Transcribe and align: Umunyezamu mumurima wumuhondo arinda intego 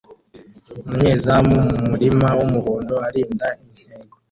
Umunyezamu 0.85 1.55
mumurima 1.67 2.27
wumuhondo 2.39 2.95
arinda 3.07 3.47
intego 3.63 4.11